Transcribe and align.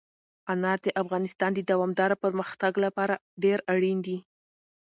انار 0.53 0.77
د 0.85 0.87
افغانستان 1.01 1.51
د 1.55 1.59
دوامداره 1.71 2.15
پرمختګ 2.23 2.73
لپاره 2.85 3.21
ډېر 3.43 3.59
اړین 3.73 3.97
دي. 4.05 4.17